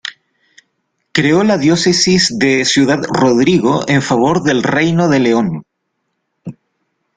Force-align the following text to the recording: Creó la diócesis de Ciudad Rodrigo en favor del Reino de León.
Creó 1.11 1.43
la 1.43 1.59
diócesis 1.59 2.39
de 2.39 2.65
Ciudad 2.65 3.03
Rodrigo 3.03 3.83
en 3.87 4.01
favor 4.01 4.41
del 4.41 4.63
Reino 4.63 5.07
de 5.09 5.19
León. 5.19 5.63